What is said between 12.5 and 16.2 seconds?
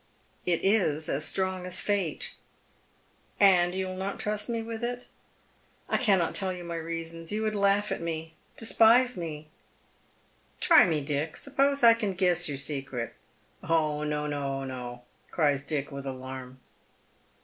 secret" "Oh no, no!" cries Dick, with